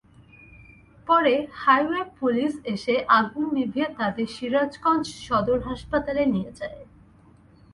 পরে 1.07 1.35
highway 1.53 2.03
police 2.19 2.53
এসে 2.65 2.95
আগুন 3.19 3.45
নিভিয়ে 3.53 3.87
তাঁদের 3.97 4.27
সিরাজগঞ্জ 4.35 5.05
সদর 5.27 5.59
হাসপাতালে 5.69 6.23
নিয়ে 6.25 6.51
যায়। 6.59 6.79